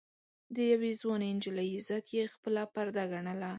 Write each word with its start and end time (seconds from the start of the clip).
د 0.55 0.57
يوې 0.71 0.91
ځوانې 1.01 1.29
نجلۍ 1.37 1.69
عزت 1.77 2.05
يې 2.15 2.23
خپله 2.33 2.63
پرده 2.73 3.03
ګڼله. 3.11 3.49